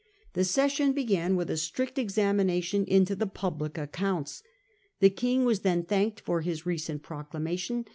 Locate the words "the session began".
0.33-1.35